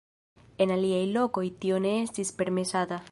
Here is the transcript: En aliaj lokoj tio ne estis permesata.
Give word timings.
En 0.63 0.73
aliaj 0.75 1.03
lokoj 1.17 1.45
tio 1.65 1.77
ne 1.87 1.95
estis 2.07 2.35
permesata. 2.43 3.03